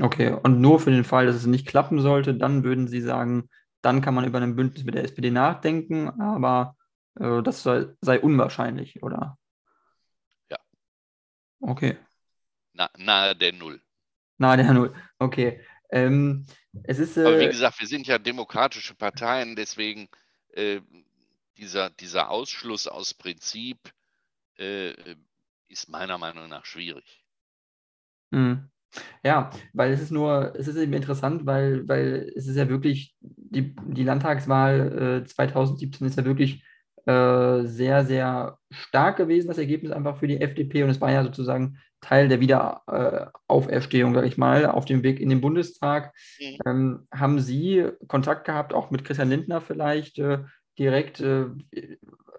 [0.00, 3.48] Okay, und nur für den Fall, dass es nicht klappen sollte, dann würden Sie sagen,
[3.82, 6.76] dann kann man über ein Bündnis mit der SPD nachdenken, aber
[7.18, 9.38] äh, das sei, sei, unwahrscheinlich, oder?
[10.50, 10.58] Ja.
[11.60, 11.96] Okay.
[12.80, 13.82] Na, nahe der Null.
[14.38, 15.60] Nahe der Null, okay.
[15.90, 16.46] Ähm,
[16.84, 20.08] es ist, äh, aber wie gesagt, wir sind ja demokratische Parteien, deswegen
[20.54, 20.80] äh,
[21.58, 23.92] dieser, dieser Ausschluss aus Prinzip
[24.56, 24.94] äh,
[25.68, 27.22] ist meiner Meinung nach schwierig.
[28.30, 28.70] Mhm.
[29.22, 33.14] Ja, weil es ist nur, es ist eben interessant, weil, weil es ist ja wirklich,
[33.20, 36.64] die, die Landtagswahl äh, 2017 ist ja wirklich
[37.04, 40.82] äh, sehr, sehr stark gewesen, das Ergebnis einfach für die FDP.
[40.82, 45.28] Und es war ja sozusagen Teil der Wiederauferstehung, sage ich mal, auf dem Weg in
[45.28, 46.14] den Bundestag.
[46.40, 46.58] Mhm.
[46.66, 50.38] Ähm, haben Sie Kontakt gehabt, auch mit Christian Lindner vielleicht äh,
[50.78, 51.46] direkt, äh,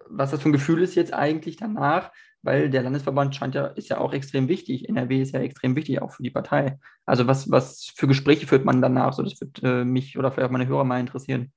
[0.08, 2.10] was das für ein Gefühl ist jetzt eigentlich danach?
[2.42, 4.88] weil der Landesverband scheint ja, ist ja auch extrem wichtig.
[4.88, 6.78] NRW ist ja extrem wichtig, auch für die Partei.
[7.06, 9.12] Also was, was für Gespräche führt man danach?
[9.12, 11.52] So, das würde äh, mich oder vielleicht auch meine Hörer mal interessieren.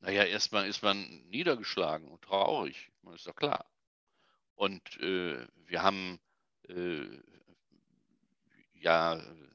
[0.00, 3.66] Naja, erstmal ist man niedergeschlagen und traurig, das ist doch klar.
[4.54, 6.31] Und äh, wir haben äh,
[8.74, 9.50] ja eine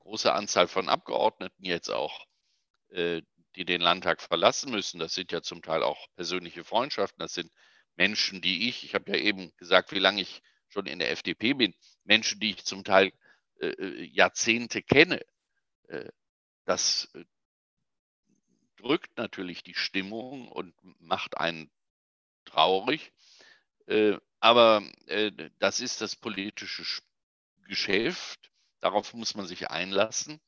[0.00, 2.26] große Anzahl von Abgeordneten jetzt auch,
[2.90, 3.22] äh,
[3.56, 5.00] die den Landtag verlassen müssen.
[5.00, 7.52] Das sind ja zum Teil auch persönliche Freundschaften, das sind
[7.96, 11.54] Menschen, die ich, ich habe ja eben gesagt, wie lange ich schon in der FDP
[11.54, 13.12] bin, Menschen, die ich zum Teil
[13.60, 15.20] äh, äh Jahrzehnte kenne.
[15.88, 16.08] Äh,
[16.64, 17.24] das äh,
[18.76, 21.70] drückt natürlich die Stimmung und macht einen
[22.44, 23.12] traurig.
[23.88, 26.84] Äh, aber äh, das ist das politische
[27.66, 28.50] Geschäft.
[28.80, 30.40] Darauf muss man sich einlassen.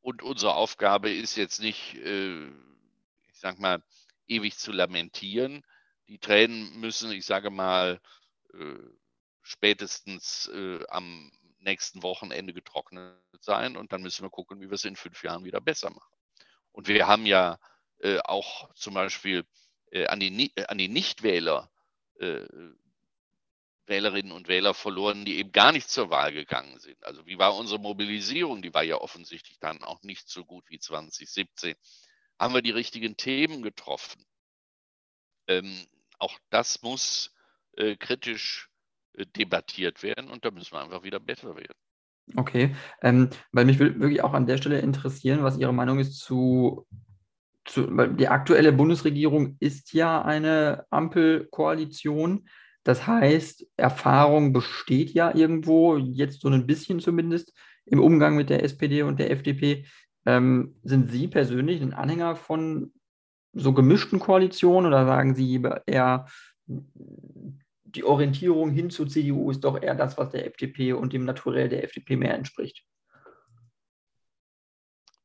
[0.00, 3.82] Und unsere Aufgabe ist jetzt nicht, ich sag mal,
[4.26, 5.64] ewig zu lamentieren,
[6.08, 8.00] die Tränen müssen, ich sage mal,
[8.54, 8.78] äh,
[9.42, 14.84] spätestens äh, am nächsten Wochenende getrocknet sein und dann müssen wir gucken, wie wir es
[14.84, 16.14] in fünf Jahren wieder besser machen.
[16.72, 17.58] Und wir haben ja
[17.98, 19.44] äh, auch zum Beispiel
[20.08, 21.70] an die, an die Nichtwähler
[23.88, 27.02] Wählerinnen und Wähler verloren, die eben gar nicht zur Wahl gegangen sind.
[27.04, 28.62] Also wie war unsere Mobilisierung?
[28.62, 31.74] Die war ja offensichtlich dann auch nicht so gut wie 2017.
[32.38, 34.24] Haben wir die richtigen Themen getroffen?
[35.48, 35.86] Ähm,
[36.18, 37.34] auch das muss
[37.76, 38.68] äh, kritisch
[39.14, 41.74] äh, debattiert werden und da müssen wir einfach wieder besser werden.
[42.36, 46.18] Okay, ähm, weil mich würde wirklich auch an der Stelle interessieren, was Ihre Meinung ist
[46.18, 46.86] zu,
[47.68, 52.48] zu die aktuelle Bundesregierung ist ja eine Ampelkoalition.
[52.84, 57.52] Das heißt, Erfahrung besteht ja irgendwo, jetzt so ein bisschen zumindest,
[57.84, 59.86] im Umgang mit der SPD und der FDP.
[60.26, 62.92] Ähm, sind Sie persönlich ein Anhänger von
[63.52, 66.26] so gemischten Koalitionen oder sagen Sie eher,
[66.66, 71.68] die Orientierung hin zur CDU ist doch eher das, was der FDP und dem Naturell
[71.68, 72.84] der FDP mehr entspricht?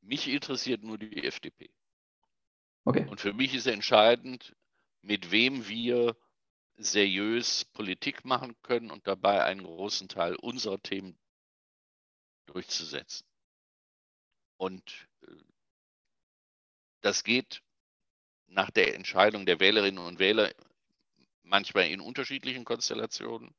[0.02, 1.70] Mich interessiert nur die FDP.
[2.86, 3.06] Okay.
[3.10, 4.56] Und für mich ist entscheidend,
[5.02, 6.16] mit wem wir
[6.78, 11.18] seriös Politik machen können und dabei einen großen Teil unserer Themen
[12.46, 13.26] durchzusetzen.
[14.58, 15.32] Und äh,
[17.02, 17.62] das geht
[18.48, 20.52] nach der Entscheidung der Wählerinnen und Wähler
[21.44, 23.54] manchmal in unterschiedlichen Konstellationen.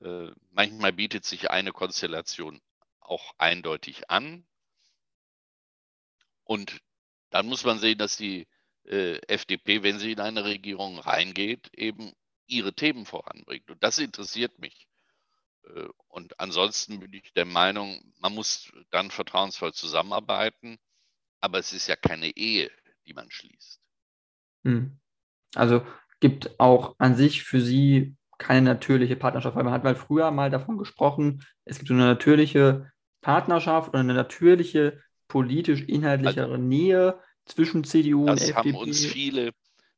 [0.00, 2.60] Äh, manchmal bietet sich eine Konstellation
[3.00, 4.46] auch eindeutig an.
[6.44, 6.80] Und
[7.36, 8.46] dann muss man sehen, dass die
[8.84, 12.12] äh, FDP, wenn sie in eine Regierung reingeht, eben
[12.46, 13.70] ihre Themen voranbringt.
[13.70, 14.88] Und das interessiert mich.
[15.64, 20.78] Äh, und ansonsten bin ich der Meinung, man muss dann vertrauensvoll zusammenarbeiten.
[21.40, 22.70] Aber es ist ja keine Ehe
[23.06, 23.80] die man schließt.
[24.64, 24.98] Hm.
[25.54, 25.82] Also
[26.20, 30.50] gibt auch an sich für Sie keine natürliche Partnerschaft, weil man hat mal früher mal
[30.50, 32.90] davon gesprochen, es gibt so eine natürliche
[33.22, 38.54] Partnerschaft oder eine natürliche politisch-inhaltlichere also, Nähe zwischen CDU und FDP.
[38.54, 39.52] Haben uns viele,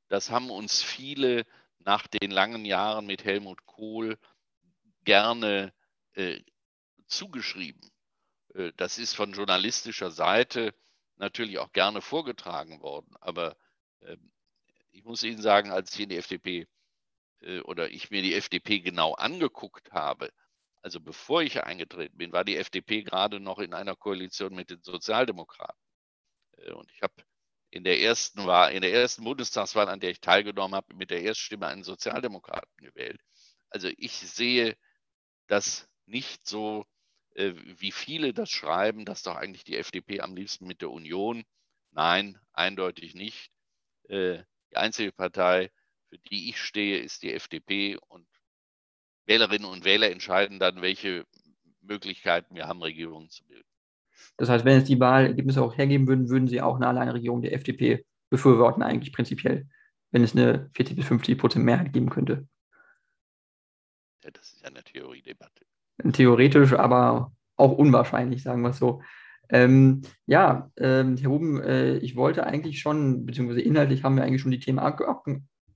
[0.08, 1.44] das haben uns viele
[1.80, 4.18] nach den langen Jahren mit Helmut Kohl
[5.04, 5.72] gerne
[6.12, 6.40] äh,
[7.06, 7.90] zugeschrieben.
[8.54, 10.74] Äh, das ist von journalistischer Seite
[11.16, 13.16] natürlich auch gerne vorgetragen worden.
[13.20, 13.56] Aber
[14.00, 14.16] äh,
[14.92, 16.66] ich muss Ihnen sagen, als ich in die FDP
[17.40, 20.30] äh, oder ich mir die FDP genau angeguckt habe,
[20.82, 24.82] also bevor ich eingetreten bin, war die FDP gerade noch in einer Koalition mit den
[24.82, 25.80] Sozialdemokraten.
[26.58, 27.14] Äh, und ich habe
[27.70, 31.22] in der ersten Wahl, in der ersten Bundestagswahl, an der ich teilgenommen habe, mit der
[31.22, 33.20] Erststimme einen Sozialdemokraten gewählt.
[33.70, 34.76] Also ich sehe
[35.48, 36.86] das nicht so
[37.34, 41.44] äh, wie viele das schreiben, dass doch eigentlich die FDP am liebsten mit der Union.
[41.92, 43.50] Nein, eindeutig nicht.
[44.08, 45.70] Äh, die einzige Partei,
[46.08, 48.26] für die ich stehe, ist die FDP und
[49.26, 51.26] Wählerinnen und Wähler entscheiden dann, welche
[51.80, 53.67] Möglichkeiten wir haben, Regierungen zu bilden.
[54.38, 57.52] Das heißt, wenn es die Wahlergebnisse auch hergeben würden, würden Sie auch eine Alleinregierung der
[57.52, 59.66] FDP befürworten, eigentlich prinzipiell,
[60.12, 62.46] wenn es eine 40 bis 50 Prozent Mehrheit geben könnte.
[64.24, 65.64] Ja, das ist ja eine Theoriedebatte.
[66.12, 69.02] Theoretisch, aber auch unwahrscheinlich, sagen wir es so.
[69.50, 74.42] Ähm, ja, ähm, Herr Huben, äh, ich wollte eigentlich schon, beziehungsweise inhaltlich haben wir eigentlich
[74.42, 75.26] schon die Themen ab, ab,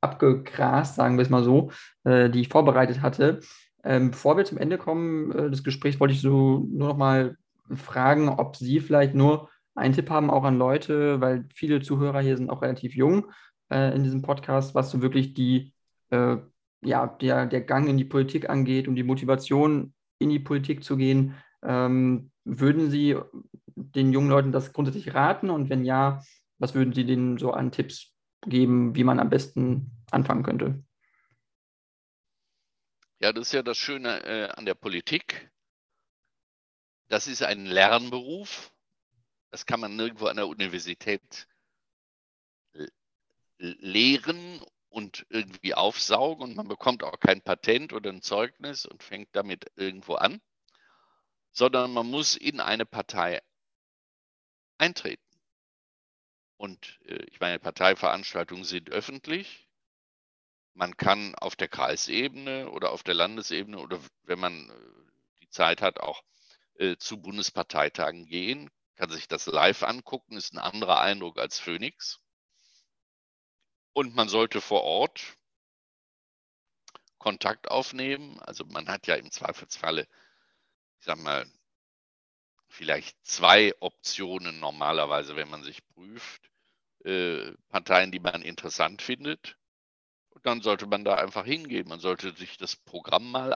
[0.01, 1.73] abgegrast, sagen wir es mal so,
[2.05, 3.41] äh, die ich vorbereitet hatte.
[3.83, 7.37] Ähm, bevor wir zum Ende kommen äh, des Gesprächs, wollte ich so nur noch mal
[7.77, 12.37] fragen, ob Sie vielleicht nur einen Tipp haben, auch an Leute, weil viele Zuhörer hier
[12.37, 13.31] sind auch relativ jung
[13.71, 15.73] äh, in diesem Podcast, was so wirklich die,
[16.11, 16.37] äh,
[16.83, 20.97] ja, der, der Gang in die Politik angeht und die Motivation in die Politik zu
[20.97, 21.35] gehen.
[21.63, 23.17] Ähm, würden Sie
[23.75, 25.51] den jungen Leuten das grundsätzlich raten?
[25.51, 26.23] Und wenn ja,
[26.59, 28.13] was würden Sie denen so an Tipps
[28.47, 30.83] geben, wie man am besten anfangen könnte?
[33.21, 35.52] Ja, das ist ja das Schöne äh, an der Politik.
[37.13, 38.73] Das ist ein Lernberuf.
[39.51, 41.47] Das kann man nirgendwo an der Universität
[43.59, 49.29] lehren und irgendwie aufsaugen und man bekommt auch kein Patent oder ein Zeugnis und fängt
[49.37, 50.41] damit irgendwo an,
[51.51, 53.43] sondern man muss in eine Partei
[54.79, 55.39] eintreten.
[56.57, 59.69] Und äh, ich meine, Parteiveranstaltungen sind öffentlich.
[60.73, 65.83] Man kann auf der Kreisebene oder auf der Landesebene oder wenn man äh, die Zeit
[65.83, 66.23] hat, auch
[66.77, 72.21] äh, zu Bundesparteitagen gehen, kann sich das live angucken, ist ein anderer Eindruck als Phoenix.
[73.95, 75.37] Und man sollte vor Ort
[77.19, 78.41] Kontakt aufnehmen.
[78.41, 80.09] Also man hat ja im Zweifelsfalle,
[80.99, 81.47] ich sag mal,
[82.69, 86.51] vielleicht zwei Optionen normalerweise, wenn man sich prüft.
[87.05, 89.57] Äh, Parteien, die man interessant findet.
[90.31, 91.89] Und dann sollte man da einfach hingehen.
[91.89, 93.53] Man sollte sich das Programm mal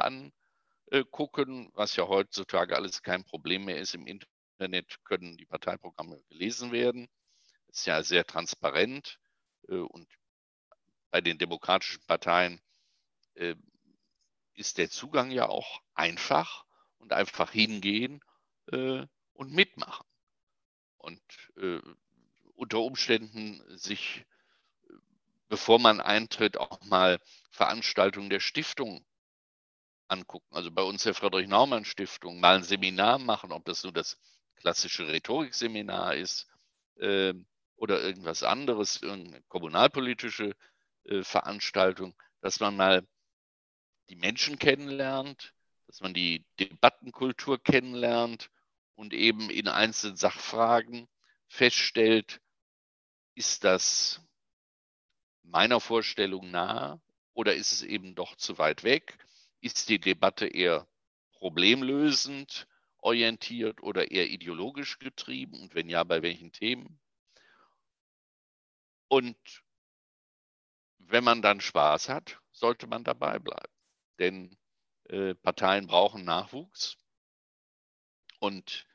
[0.91, 3.95] angucken, was ja heutzutage alles kein Problem mehr ist.
[3.95, 7.09] Im Internet können die Parteiprogramme gelesen werden.
[7.69, 9.19] Ist ja sehr transparent
[9.69, 10.09] äh, und
[11.11, 12.61] bei den demokratischen Parteien
[13.35, 13.55] äh,
[14.55, 16.65] ist der Zugang ja auch einfach
[16.99, 18.23] und einfach hingehen
[18.73, 20.07] äh, und mitmachen.
[20.97, 21.21] Und
[21.57, 21.81] äh,
[22.55, 24.25] unter Umständen sich,
[25.49, 27.21] bevor man eintritt, auch mal
[27.51, 29.05] Veranstaltungen der Stiftung
[30.09, 30.55] angucken.
[30.55, 34.19] Also bei uns der Friedrich-Naumann-Stiftung mal ein Seminar machen, ob das nur das
[34.57, 36.47] klassische Rhetorikseminar ist
[36.99, 37.35] äh,
[37.77, 40.55] oder irgendwas anderes, irgendeine kommunalpolitische
[41.05, 43.07] äh, Veranstaltung, dass man mal
[44.09, 45.53] die Menschen kennenlernt,
[45.87, 48.51] dass man die Debattenkultur kennenlernt
[48.95, 51.09] und eben in einzelnen Sachfragen
[51.49, 52.41] feststellt,
[53.35, 54.21] ist das
[55.43, 57.01] meiner Vorstellung nahe
[57.35, 59.19] oder ist es eben doch zu weit weg?
[59.61, 60.87] Ist die Debatte eher
[61.33, 62.67] problemlösend
[62.99, 66.99] orientiert oder eher ideologisch getrieben und wenn ja, bei welchen Themen?
[69.09, 69.37] Und
[70.99, 73.73] wenn man dann Spaß hat, sollte man dabei bleiben.
[74.19, 74.57] Denn
[75.05, 76.97] äh, Parteien brauchen Nachwuchs
[78.41, 78.87] und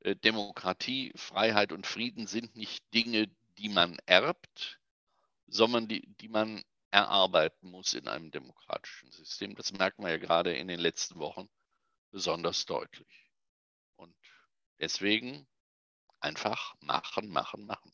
[0.00, 4.80] äh, Demokratie, Freiheit und Frieden sind nicht Dinge, die man erbt,
[5.46, 9.54] sondern die, die man erarbeiten muss in einem demokratischen System.
[9.56, 11.48] Das merkt man ja gerade in den letzten Wochen
[12.10, 13.30] besonders deutlich.
[13.96, 14.14] Und
[14.78, 15.46] deswegen
[16.20, 17.92] einfach machen, machen, machen.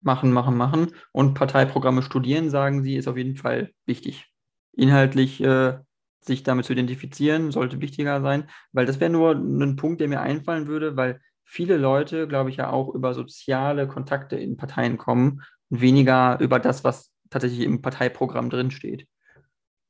[0.00, 0.94] Machen, machen, machen.
[1.10, 4.30] Und Parteiprogramme studieren, sagen Sie, ist auf jeden Fall wichtig.
[4.72, 5.78] Inhaltlich äh,
[6.20, 10.20] sich damit zu identifizieren, sollte wichtiger sein, weil das wäre nur ein Punkt, der mir
[10.20, 15.42] einfallen würde, weil viele Leute, glaube ich, ja auch über soziale Kontakte in Parteien kommen
[15.70, 19.06] und weniger über das, was tatsächlich im Parteiprogramm drinsteht.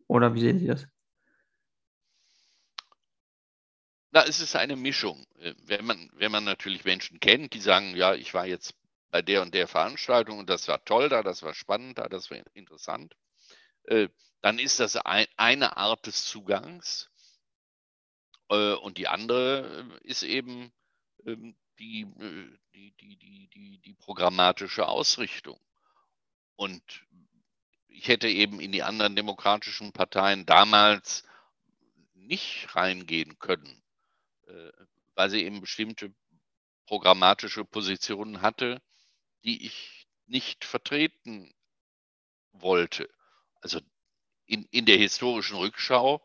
[0.06, 0.86] Oder wie sehen Sie das?
[4.12, 5.26] Na, es ist eine Mischung.
[5.40, 8.74] Äh, wenn man, wenn man natürlich Menschen kennt, die sagen, ja, ich war jetzt
[9.10, 12.30] bei der und der Veranstaltung und das war toll da, das war spannend da, das
[12.30, 13.14] war interessant,
[13.84, 14.08] äh,
[14.40, 17.10] dann ist das ein, eine Art des Zugangs.
[18.48, 20.72] Äh, und die andere ist eben
[21.26, 22.06] ähm, die,
[22.74, 25.60] die, die, die, die, die programmatische Ausrichtung.
[26.56, 26.82] Und
[27.96, 31.24] ich hätte eben in die anderen demokratischen Parteien damals
[32.14, 33.82] nicht reingehen können,
[34.46, 34.70] äh,
[35.14, 36.14] weil sie eben bestimmte
[36.86, 38.82] programmatische Positionen hatte,
[39.44, 41.54] die ich nicht vertreten
[42.52, 43.08] wollte.
[43.62, 43.80] Also
[44.44, 46.22] in, in der historischen Rückschau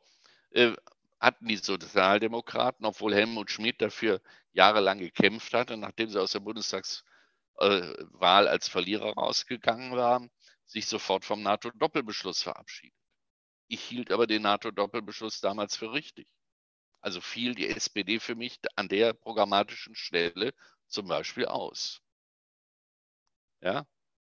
[0.51, 0.73] äh,
[1.21, 7.05] hatten die Sozialdemokraten, obwohl Helmut Schmidt dafür jahrelang gekämpft hatte, nachdem sie aus der Bundestagswahl
[8.19, 10.29] als Verlierer rausgegangen waren,
[10.71, 12.97] sich sofort vom NATO-Doppelbeschluss verabschiedet.
[13.67, 16.31] Ich hielt aber den NATO-Doppelbeschluss damals für richtig.
[17.01, 20.53] Also fiel die SPD für mich an der programmatischen Stelle
[20.87, 22.01] zum Beispiel aus.
[23.59, 23.85] Ja,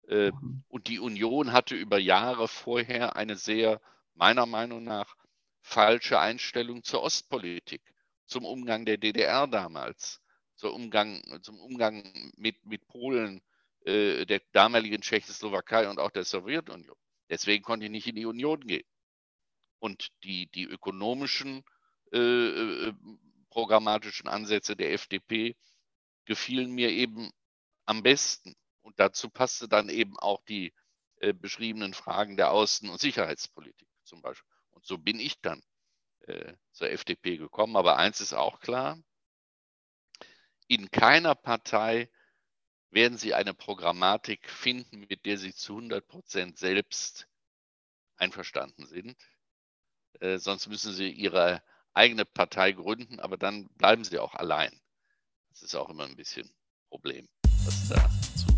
[0.08, 0.64] äh, mhm.
[0.68, 3.82] und die Union hatte über Jahre vorher eine sehr,
[4.14, 5.16] meiner Meinung nach,
[5.62, 7.82] falsche Einstellung zur Ostpolitik,
[8.26, 10.22] zum Umgang der DDR damals,
[10.56, 13.42] zum Umgang, zum Umgang mit, mit Polen,
[13.88, 16.98] äh, der damaligen Tschechoslowakei und auch der Sowjetunion.
[17.30, 18.86] Deswegen konnte ich nicht in die Union gehen.
[19.80, 21.64] Und die, die ökonomischen
[22.12, 22.94] äh, äh
[23.50, 25.56] programmatischen Ansätze der FDP
[26.26, 27.32] gefielen mir eben
[27.86, 28.56] am besten.
[28.82, 30.74] Und dazu passte dann eben auch die
[31.22, 34.52] äh, beschriebenen Fragen der Außen- und Sicherheitspolitik zum Beispiel.
[34.72, 35.64] Und so bin ich dann
[36.28, 37.78] äh, zur FDP gekommen.
[37.78, 39.02] Aber eins ist auch klar,
[40.68, 42.12] in keiner Partei
[42.92, 47.28] werden Sie eine Programmatik finden, mit der Sie zu 100 Prozent selbst
[48.18, 49.16] einverstanden sind.
[50.20, 51.62] Äh, sonst müssen Sie Ihre
[51.94, 54.72] eigene Partei gründen, aber dann bleiben Sie auch allein.
[55.50, 57.28] Das ist auch immer ein bisschen ein Problem,
[57.66, 58.58] was dazu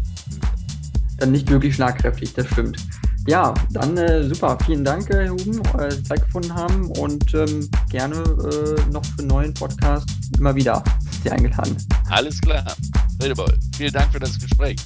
[1.20, 2.78] dann nicht wirklich schlagkräftig, das stimmt.
[3.28, 4.58] Ja, dann äh, super.
[4.66, 9.28] Vielen Dank, Herr Huben, äh, Zeit gefunden haben und ähm, gerne äh, noch für einen
[9.28, 10.84] neuen Podcast immer wieder
[11.24, 11.76] Sie eingeladen.
[12.10, 12.66] Alles klar.
[13.76, 14.78] Vielen Dank für das Gespräch.